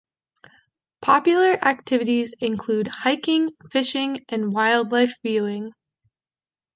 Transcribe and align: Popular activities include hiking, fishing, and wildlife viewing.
Popular 1.03 1.63
activities 1.63 2.33
include 2.39 2.87
hiking, 2.87 3.51
fishing, 3.69 4.25
and 4.29 4.51
wildlife 4.51 5.13
viewing. 5.21 5.73